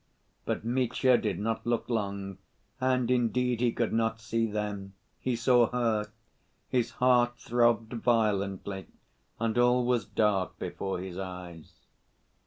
But 0.45 0.65
Mitya 0.65 1.15
did 1.19 1.37
not 1.37 1.63
look 1.63 1.87
long, 1.87 2.39
and, 2.79 3.11
indeed, 3.11 3.61
he 3.61 3.71
could 3.71 3.93
not 3.93 4.19
see 4.19 4.47
them, 4.49 4.95
he 5.19 5.35
saw 5.35 5.67
her, 5.69 6.07
his 6.67 6.89
heart 6.97 7.37
throbbed 7.37 7.93
violently, 7.93 8.87
and 9.39 9.59
all 9.59 9.85
was 9.85 10.05
dark 10.05 10.57
before 10.57 10.97
his 10.99 11.19
eyes. 11.19 11.85